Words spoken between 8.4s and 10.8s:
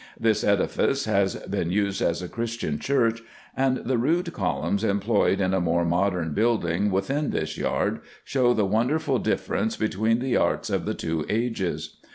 the wonderful difference between the arts